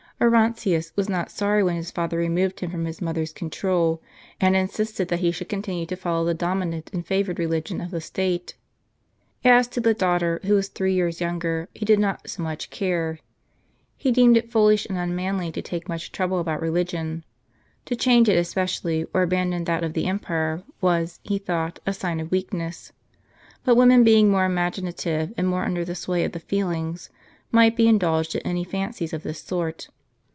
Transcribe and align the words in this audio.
Orontius 0.23 0.95
was 0.95 1.09
not 1.09 1.31
sorry 1.31 1.63
when 1.63 1.75
his 1.77 1.89
father 1.89 2.15
removed 2.15 2.59
him 2.59 2.69
from 2.69 2.85
his 2.85 3.01
mother's 3.01 3.33
control, 3.33 4.03
and 4.39 4.55
insisted 4.55 5.07
that 5.07 5.17
he 5.21 5.31
should 5.31 5.49
continue 5.49 5.87
to 5.87 5.95
follow 5.95 6.23
the 6.23 6.35
dominant 6.35 6.91
and 6.93 7.03
favored 7.03 7.39
religion 7.39 7.81
of 7.81 7.89
the 7.89 7.99
state. 8.01 8.53
As 9.43 9.67
to 9.69 9.81
the 9.81 9.95
daughter, 9.95 10.39
who 10.43 10.53
was 10.53 10.67
three 10.67 10.93
years 10.93 11.21
younger, 11.21 11.69
he 11.73 11.85
did 11.85 11.97
not 11.97 12.29
so 12.29 12.43
much 12.43 12.69
care. 12.69 13.17
He 13.97 14.11
deemed 14.11 14.37
it 14.37 14.51
foolish 14.51 14.85
and 14.85 14.95
unmanly 14.95 15.51
to 15.53 15.61
take 15.63 15.89
much 15.89 16.11
trouble 16.11 16.37
about 16.37 16.61
religion; 16.61 17.23
to 17.85 17.95
change 17.95 18.29
it 18.29 18.37
especially, 18.37 19.07
or 19.15 19.23
abandon 19.23 19.63
that 19.63 19.83
of 19.83 19.93
the 19.93 20.05
empire, 20.05 20.61
was, 20.81 21.19
he 21.23 21.39
thought, 21.39 21.79
a 21.87 21.95
sign 21.95 22.19
of 22.19 22.29
weak 22.29 22.53
ness. 22.53 22.91
But 23.63 23.73
women 23.73 24.03
being 24.03 24.29
more 24.29 24.45
imaginative, 24.45 25.33
and 25.35 25.47
more 25.47 25.63
under 25.65 25.83
the 25.83 25.95
sway 25.95 26.23
of 26.23 26.33
the 26.33 26.39
feelings, 26.39 27.09
might 27.51 27.75
be 27.75 27.87
indulged 27.87 28.35
in 28.35 28.41
any 28.45 28.63
fancies 28.63 29.13
of 29.13 29.23
this 29.23 29.41
sort. 29.41 29.87